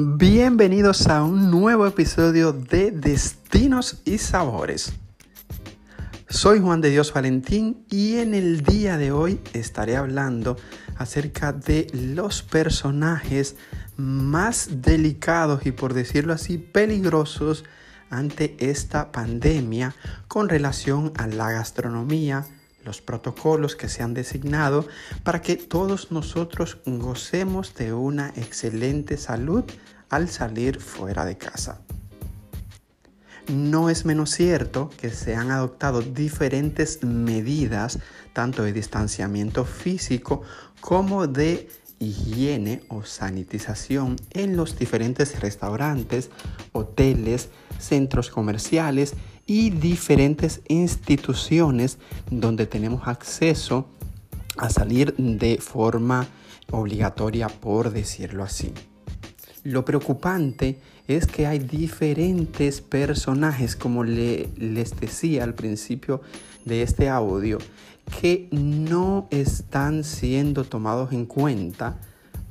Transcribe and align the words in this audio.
Bienvenidos 0.00 1.08
a 1.08 1.24
un 1.24 1.50
nuevo 1.50 1.84
episodio 1.84 2.52
de 2.52 2.92
Destinos 2.92 4.00
y 4.04 4.18
Sabores. 4.18 4.92
Soy 6.28 6.60
Juan 6.60 6.80
de 6.80 6.90
Dios 6.90 7.12
Valentín 7.12 7.84
y 7.90 8.18
en 8.18 8.32
el 8.32 8.62
día 8.62 8.96
de 8.96 9.10
hoy 9.10 9.40
estaré 9.54 9.96
hablando 9.96 10.56
acerca 10.94 11.52
de 11.52 11.88
los 11.92 12.44
personajes 12.44 13.56
más 13.96 14.82
delicados 14.82 15.66
y 15.66 15.72
por 15.72 15.94
decirlo 15.94 16.32
así 16.32 16.58
peligrosos 16.58 17.64
ante 18.08 18.56
esta 18.60 19.10
pandemia 19.10 19.96
con 20.28 20.48
relación 20.48 21.12
a 21.16 21.26
la 21.26 21.50
gastronomía, 21.50 22.46
los 22.84 23.00
protocolos 23.00 23.76
que 23.76 23.88
se 23.88 24.02
han 24.02 24.14
designado 24.14 24.86
para 25.22 25.42
que 25.42 25.56
todos 25.56 26.10
nosotros 26.10 26.78
gocemos 26.86 27.74
de 27.74 27.92
una 27.92 28.28
excelente 28.36 29.16
salud 29.16 29.64
al 30.08 30.28
salir 30.28 30.80
fuera 30.80 31.24
de 31.24 31.36
casa. 31.36 31.80
No 33.48 33.88
es 33.88 34.04
menos 34.04 34.30
cierto 34.30 34.90
que 34.98 35.10
se 35.10 35.34
han 35.34 35.50
adoptado 35.50 36.02
diferentes 36.02 37.02
medidas, 37.02 37.98
tanto 38.34 38.62
de 38.62 38.74
distanciamiento 38.74 39.64
físico 39.64 40.42
como 40.80 41.26
de 41.26 41.68
higiene 41.98 42.82
o 42.88 43.04
sanitización 43.04 44.16
en 44.30 44.56
los 44.56 44.78
diferentes 44.78 45.40
restaurantes, 45.40 46.30
hoteles, 46.72 47.48
centros 47.78 48.30
comerciales 48.30 49.14
y 49.48 49.70
diferentes 49.70 50.60
instituciones 50.68 51.98
donde 52.30 52.66
tenemos 52.66 53.08
acceso 53.08 53.88
a 54.58 54.68
salir 54.68 55.14
de 55.16 55.56
forma 55.56 56.28
obligatoria, 56.70 57.48
por 57.48 57.90
decirlo 57.90 58.44
así. 58.44 58.72
Lo 59.64 59.86
preocupante 59.86 60.78
es 61.08 61.26
que 61.26 61.46
hay 61.46 61.60
diferentes 61.60 62.82
personajes, 62.82 63.74
como 63.74 64.04
les 64.04 65.00
decía 65.00 65.44
al 65.44 65.54
principio 65.54 66.20
de 66.66 66.82
este 66.82 67.08
audio, 67.08 67.56
que 68.20 68.48
no 68.50 69.28
están 69.30 70.04
siendo 70.04 70.64
tomados 70.64 71.12
en 71.12 71.24
cuenta 71.24 71.98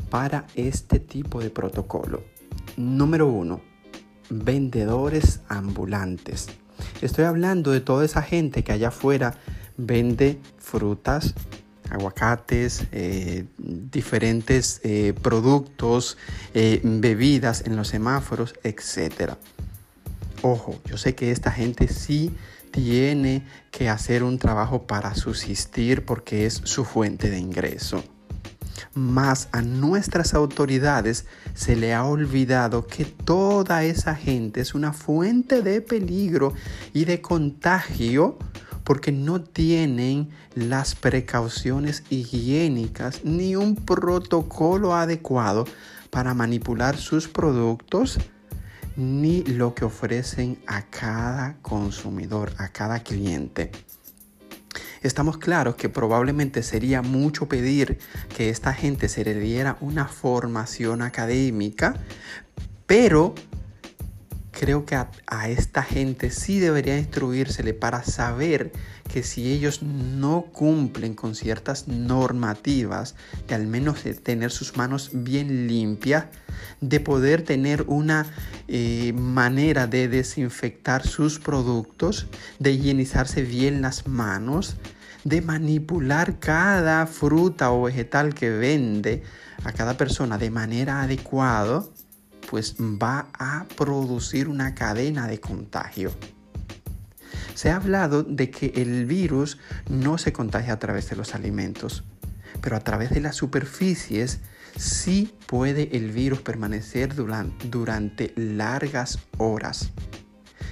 para 0.09 0.47
este 0.55 0.99
tipo 0.99 1.41
de 1.41 1.51
protocolo. 1.51 2.23
Número 2.75 3.27
uno, 3.27 3.61
vendedores 4.31 5.41
ambulantes. 5.47 6.47
Estoy 7.01 7.25
hablando 7.25 7.71
de 7.71 7.81
toda 7.81 8.05
esa 8.05 8.21
gente 8.21 8.63
que 8.63 8.71
allá 8.71 8.87
afuera 8.87 9.35
vende 9.77 10.39
frutas, 10.57 11.35
aguacates, 11.89 12.87
eh, 12.91 13.45
diferentes 13.57 14.81
eh, 14.83 15.13
productos, 15.21 16.17
eh, 16.53 16.81
bebidas 16.83 17.63
en 17.65 17.75
los 17.75 17.89
semáforos, 17.89 18.55
etc. 18.63 19.33
Ojo, 20.41 20.79
yo 20.85 20.97
sé 20.97 21.15
que 21.15 21.31
esta 21.31 21.51
gente 21.51 21.87
sí 21.87 22.35
tiene 22.71 23.45
que 23.71 23.89
hacer 23.89 24.23
un 24.23 24.39
trabajo 24.39 24.87
para 24.87 25.15
subsistir 25.15 26.03
porque 26.03 26.45
es 26.45 26.61
su 26.63 26.83
fuente 26.83 27.29
de 27.29 27.39
ingreso. 27.39 28.03
Mas 28.93 29.49
a 29.51 29.61
nuestras 29.61 30.33
autoridades 30.33 31.25
se 31.53 31.75
le 31.75 31.93
ha 31.93 32.03
olvidado 32.03 32.87
que 32.87 33.05
toda 33.05 33.83
esa 33.83 34.15
gente 34.15 34.61
es 34.61 34.73
una 34.73 34.93
fuente 34.93 35.61
de 35.61 35.81
peligro 35.81 36.53
y 36.93 37.05
de 37.05 37.21
contagio 37.21 38.37
porque 38.83 39.11
no 39.11 39.41
tienen 39.41 40.29
las 40.55 40.95
precauciones 40.95 42.03
higiénicas 42.09 43.25
ni 43.25 43.55
un 43.55 43.75
protocolo 43.75 44.95
adecuado 44.95 45.65
para 46.09 46.33
manipular 46.33 46.95
sus 46.95 47.27
productos 47.27 48.17
ni 48.95 49.43
lo 49.43 49.75
que 49.75 49.85
ofrecen 49.85 50.59
a 50.67 50.83
cada 50.83 51.57
consumidor, 51.61 52.53
a 52.57 52.69
cada 52.69 53.01
cliente. 53.01 53.71
Estamos 55.07 55.37
claros 55.37 55.75
que 55.75 55.87
probablemente 55.87 56.61
sería 56.61 57.01
mucho 57.01 57.47
pedir 57.47 57.97
que 58.35 58.49
esta 58.49 58.73
gente 58.73 59.07
se 59.07 59.23
le 59.23 59.35
diera 59.35 59.77
una 59.79 60.05
formación 60.05 61.01
académica, 61.01 61.95
pero 62.85 63.33
creo 64.51 64.85
que 64.85 64.95
a, 64.95 65.49
esta 65.49 65.81
gente 65.81 66.29
sí 66.29 66.59
debería 66.59 66.97
instruírsele 66.97 67.73
para 67.73 68.03
saber 68.03 68.73
que 69.07 69.23
si 69.23 69.49
ellos 69.49 69.81
no 69.81 70.41
cumplen 70.51 71.13
con 71.13 71.35
ciertas 71.35 71.87
normativas, 71.87 73.15
de 73.47 73.55
al 73.55 73.65
menos 73.65 74.03
tener 74.23 74.51
sus 74.51 74.75
manos 74.75 75.11
bien 75.13 75.67
limpias, 75.67 76.25
de 76.81 76.99
poder 76.99 77.43
tener 77.43 77.85
una 77.87 78.25
eh, 78.67 79.13
manera 79.13 79.87
de 79.87 80.09
desinfectar 80.09 81.07
sus 81.07 81.39
productos, 81.39 82.27
de 82.59 82.71
higienizarse 82.73 83.43
bien 83.43 83.81
las 83.81 84.05
manos, 84.05 84.75
de 85.27 85.41
manipular 85.41 86.39
cada 86.39 87.05
fruta 87.05 87.71
o 87.71 87.83
vegetal 87.83 88.33
que 88.33 88.49
vende 88.49 89.23
a 89.65 89.73
cada 89.73 89.97
persona 89.97 90.37
de 90.37 90.49
manera 90.49 91.01
adecuada, 91.01 91.83
pues 92.49 92.75
va 92.79 93.27
a 93.33 93.65
producir 93.75 94.47
una 94.47 94.73
cadena 94.73 95.27
de 95.27 95.41
contagio. 95.41 96.11
Se 97.55 97.71
ha 97.71 97.75
hablado 97.75 98.23
de 98.23 98.49
que 98.49 98.71
el 98.77 99.05
virus 99.05 99.57
no 99.89 100.17
se 100.17 100.31
contagia 100.31 100.73
a 100.73 100.79
través 100.79 101.09
de 101.09 101.17
los 101.17 101.35
alimentos, 101.35 102.05
pero 102.61 102.77
a 102.77 102.79
través 102.79 103.09
de 103.09 103.19
las 103.19 103.35
superficies 103.35 104.39
sí 104.77 105.33
puede 105.45 105.97
el 105.97 106.11
virus 106.11 106.39
permanecer 106.39 107.15
durante, 107.15 108.31
largas 108.37 109.19
horas. 109.37 109.91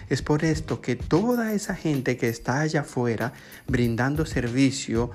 Es 0.10 0.22
por 0.22 0.44
esto 0.44 0.82
que 0.82 0.96
toda 0.96 1.54
esa 1.54 1.76
gente 1.76 2.18
que 2.18 2.30
está 2.30 2.62
allá 2.62 2.82
afuera 2.82 3.34
brindando 3.68 4.26
servicio 4.26 5.12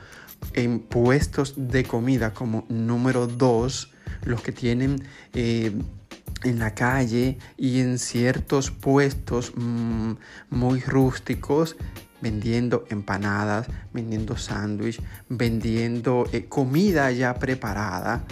en 0.54 0.80
puestos 0.80 1.54
de 1.56 1.84
comida 1.84 2.32
como 2.32 2.64
número 2.68 3.26
dos, 3.26 3.92
los 4.24 4.42
que 4.42 4.52
tienen 4.52 5.02
eh, 5.34 5.72
en 6.44 6.58
la 6.58 6.74
calle 6.74 7.38
y 7.56 7.80
en 7.80 7.98
ciertos 7.98 8.70
puestos 8.70 9.52
mm, 9.54 10.12
muy 10.50 10.80
rústicos 10.80 11.76
vendiendo 12.20 12.84
empanadas, 12.90 13.66
vendiendo 13.92 14.36
sándwich, 14.36 15.00
vendiendo 15.28 16.26
eh, 16.32 16.46
comida 16.46 17.10
ya 17.12 17.34
preparada, 17.34 18.24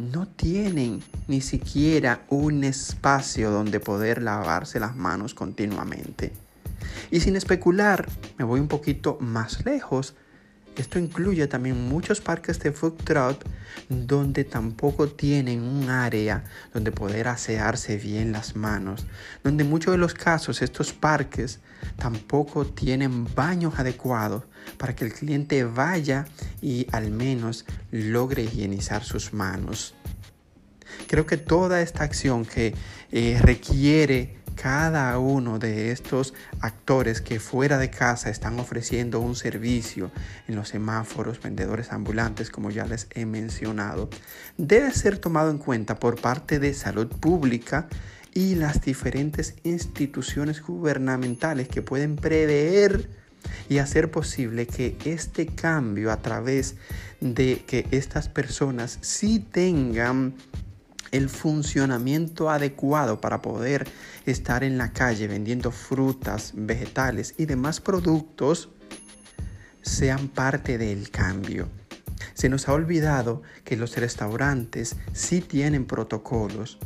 no 0.00 0.26
tienen 0.26 1.02
ni 1.28 1.40
siquiera 1.40 2.24
un 2.28 2.64
espacio 2.64 3.50
donde 3.50 3.80
poder 3.80 4.22
lavarse 4.22 4.80
las 4.80 4.96
manos 4.96 5.34
continuamente. 5.34 6.32
Y 7.10 7.20
sin 7.20 7.36
especular, 7.36 8.08
me 8.38 8.44
voy 8.44 8.60
un 8.60 8.68
poquito 8.68 9.18
más 9.20 9.64
lejos 9.64 10.14
esto 10.76 10.98
incluye 10.98 11.46
también 11.46 11.88
muchos 11.88 12.20
parques 12.20 12.58
de 12.60 12.72
food 12.72 12.94
truck 13.04 13.44
donde 13.88 14.44
tampoco 14.44 15.08
tienen 15.08 15.62
un 15.62 15.90
área 15.90 16.44
donde 16.72 16.92
poder 16.92 17.28
asearse 17.28 17.96
bien 17.96 18.32
las 18.32 18.56
manos, 18.56 19.06
donde 19.42 19.64
en 19.64 19.70
muchos 19.70 19.92
de 19.92 19.98
los 19.98 20.14
casos 20.14 20.62
estos 20.62 20.92
parques 20.92 21.60
tampoco 21.96 22.66
tienen 22.66 23.26
baños 23.34 23.78
adecuados 23.78 24.44
para 24.78 24.94
que 24.94 25.04
el 25.04 25.12
cliente 25.12 25.64
vaya 25.64 26.26
y 26.62 26.86
al 26.92 27.10
menos 27.10 27.64
logre 27.90 28.44
higienizar 28.44 29.02
sus 29.04 29.32
manos. 29.32 29.94
Creo 31.06 31.26
que 31.26 31.36
toda 31.36 31.82
esta 31.82 32.04
acción 32.04 32.44
que 32.44 32.74
eh, 33.10 33.38
requiere 33.42 34.39
cada 34.60 35.18
uno 35.18 35.58
de 35.58 35.90
estos 35.90 36.34
actores 36.60 37.22
que 37.22 37.40
fuera 37.40 37.78
de 37.78 37.88
casa 37.88 38.28
están 38.28 38.60
ofreciendo 38.60 39.18
un 39.20 39.34
servicio 39.34 40.10
en 40.48 40.56
los 40.56 40.68
semáforos, 40.68 41.40
vendedores 41.40 41.92
ambulantes, 41.92 42.50
como 42.50 42.70
ya 42.70 42.84
les 42.84 43.06
he 43.14 43.24
mencionado, 43.24 44.10
debe 44.58 44.90
ser 44.92 45.16
tomado 45.16 45.50
en 45.50 45.56
cuenta 45.56 45.98
por 45.98 46.20
parte 46.20 46.58
de 46.58 46.74
salud 46.74 47.06
pública 47.06 47.88
y 48.34 48.54
las 48.54 48.82
diferentes 48.82 49.54
instituciones 49.62 50.62
gubernamentales 50.62 51.66
que 51.66 51.80
pueden 51.80 52.16
prever 52.16 53.08
y 53.70 53.78
hacer 53.78 54.10
posible 54.10 54.66
que 54.66 54.94
este 55.06 55.46
cambio 55.46 56.12
a 56.12 56.18
través 56.18 56.76
de 57.20 57.64
que 57.66 57.86
estas 57.92 58.28
personas 58.28 58.98
sí 59.00 59.38
tengan 59.38 60.34
el 61.12 61.28
funcionamiento 61.28 62.50
adecuado 62.50 63.20
para 63.20 63.42
poder 63.42 63.88
estar 64.26 64.64
en 64.64 64.78
la 64.78 64.92
calle 64.92 65.26
vendiendo 65.28 65.70
frutas, 65.70 66.52
vegetales 66.54 67.34
y 67.38 67.46
demás 67.46 67.80
productos 67.80 68.68
sean 69.82 70.28
parte 70.28 70.78
del 70.78 71.10
cambio. 71.10 71.68
Se 72.34 72.48
nos 72.48 72.68
ha 72.68 72.72
olvidado 72.72 73.42
que 73.64 73.76
los 73.76 73.96
restaurantes 73.96 74.96
sí 75.12 75.40
tienen 75.40 75.84
protocolos. 75.84 76.78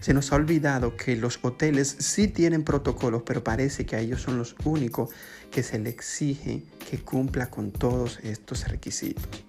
Se 0.00 0.14
nos 0.14 0.32
ha 0.32 0.36
olvidado 0.36 0.96
que 0.96 1.16
los 1.16 1.38
hoteles 1.42 1.96
sí 1.98 2.28
tienen 2.28 2.64
protocolos, 2.64 3.22
pero 3.24 3.44
parece 3.44 3.84
que 3.84 3.96
a 3.96 4.00
ellos 4.00 4.22
son 4.22 4.38
los 4.38 4.56
únicos 4.64 5.10
que 5.50 5.62
se 5.62 5.78
le 5.78 5.90
exige 5.90 6.64
que 6.88 6.98
cumpla 6.98 7.50
con 7.50 7.72
todos 7.72 8.20
estos 8.22 8.68
requisitos. 8.68 9.44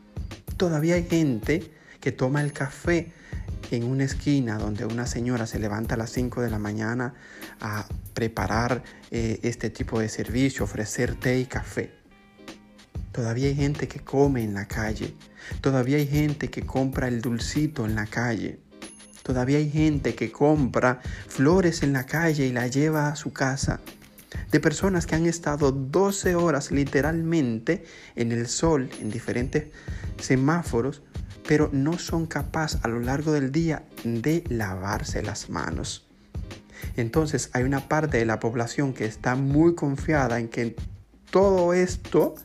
Todavía 0.58 0.96
hay 0.96 1.06
gente 1.06 1.72
que 2.00 2.12
toma 2.12 2.42
el 2.42 2.52
café 2.52 3.14
en 3.72 3.84
una 3.84 4.04
esquina 4.04 4.58
donde 4.58 4.86
una 4.86 5.08
señora 5.08 5.48
se 5.48 5.60
levanta 5.60 5.96
a 5.96 5.98
las 5.98 6.12
5 6.12 6.42
de 6.42 6.50
la 6.50 6.60
mañana 6.60 7.14
a 7.60 7.86
preparar 8.14 8.84
eh, 9.12 9.40
este 9.44 9.70
tipo 9.70 10.00
de 10.00 10.10
servicio, 10.10 10.66
ofrecer 10.66 11.16
té 11.16 11.40
y 11.40 11.46
café. 11.46 11.92
Todavía 13.12 13.48
hay 13.48 13.56
gente 13.56 13.88
que 13.88 14.00
come 14.00 14.44
en 14.44 14.54
la 14.54 14.68
calle. 14.68 15.16
Todavía 15.62 15.98
hay 15.98 16.08
gente 16.08 16.50
que 16.50 16.66
compra 16.66 17.08
el 17.08 17.22
dulcito 17.22 17.86
en 17.86 17.96
la 17.96 18.08
calle. 18.08 18.60
Todavía 19.24 19.58
hay 19.58 19.70
gente 19.70 20.16
que 20.16 20.32
compra 20.32 21.00
flores 21.28 21.84
en 21.84 21.94
la 21.94 22.06
calle 22.06 22.46
y 22.48 22.52
la 22.52 22.68
lleva 22.68 23.08
a 23.08 23.16
su 23.16 23.32
casa. 23.32 23.80
De 24.52 24.60
personas 24.60 25.06
que 25.06 25.16
han 25.16 25.26
estado 25.26 25.72
12 25.72 26.36
horas 26.36 26.72
literalmente 26.72 27.86
en 28.16 28.32
el 28.32 28.48
sol, 28.48 28.90
en 29.00 29.10
diferentes 29.10 29.66
semáforos, 30.20 31.02
pero 31.48 31.70
no 31.72 31.98
son 31.98 32.26
capaces 32.26 32.80
a 32.84 32.88
lo 32.88 33.00
largo 33.00 33.32
del 33.32 33.52
día 33.52 33.84
de 34.04 34.44
lavarse 34.50 35.22
las 35.22 35.50
manos. 35.50 36.08
Entonces 36.96 37.50
hay 37.54 37.64
una 37.64 37.88
parte 37.88 38.18
de 38.18 38.26
la 38.26 38.40
población 38.40 38.94
que 38.94 39.06
está 39.06 39.36
muy 39.36 39.76
confiada 39.76 40.40
en 40.40 40.50
que 40.50 40.76
todo 41.32 41.74
esto 41.74 42.36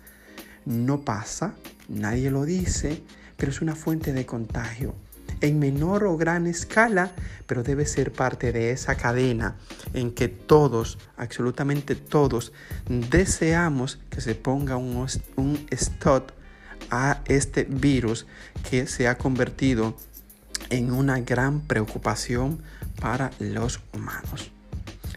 no 0.65 1.01
pasa, 1.03 1.55
nadie 1.89 2.31
lo 2.31 2.45
dice, 2.45 3.03
pero 3.37 3.51
es 3.51 3.61
una 3.61 3.75
fuente 3.75 4.13
de 4.13 4.27
contagio 4.27 4.95
en 5.41 5.59
menor 5.59 6.05
o 6.05 6.17
gran 6.17 6.47
escala, 6.47 7.13
pero 7.47 7.63
debe 7.63 7.87
ser 7.87 8.13
parte 8.13 8.53
de 8.53 8.71
esa 8.71 8.97
cadena 8.97 9.57
en 9.95 10.13
que 10.13 10.29
todos, 10.29 10.99
absolutamente 11.17 11.95
todos, 11.95 12.53
deseamos 12.89 13.99
que 14.11 14.21
se 14.21 14.35
ponga 14.35 14.77
un, 14.77 15.07
un 15.37 15.67
stop 15.71 16.33
a 16.91 17.23
este 17.27 17.65
virus 17.65 18.27
que 18.69 18.87
se 18.87 19.09
ha 19.09 19.19
convertido 19.19 19.97
en 20.71 20.93
una 20.93 21.21
gran 21.21 21.61
preocupación 21.61 22.61
para 23.01 23.31
los 23.39 23.81
humanos. 23.93 24.51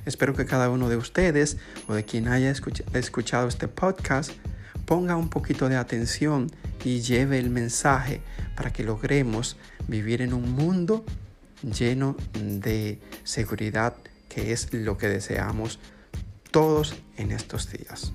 Espero 0.05 0.35
que 0.35 0.45
cada 0.45 0.69
uno 0.69 0.89
de 0.89 0.97
ustedes 0.97 1.57
o 1.87 1.93
de 1.93 2.03
quien 2.05 2.27
haya 2.27 2.51
escuchado 2.93 3.47
este 3.47 3.67
podcast 3.67 4.31
ponga 4.85 5.15
un 5.15 5.29
poquito 5.29 5.69
de 5.69 5.77
atención 5.77 6.51
y 6.83 7.01
lleve 7.01 7.37
el 7.37 7.49
mensaje 7.49 8.21
para 8.55 8.73
que 8.73 8.83
logremos 8.83 9.57
vivir 9.87 10.21
en 10.21 10.33
un 10.33 10.51
mundo 10.51 11.05
lleno 11.63 12.15
de 12.33 12.99
seguridad 13.23 13.95
que 14.29 14.51
es 14.51 14.73
lo 14.73 14.97
que 14.97 15.07
deseamos 15.07 15.79
todos 16.49 16.95
en 17.17 17.31
estos 17.31 17.71
días. 17.71 18.13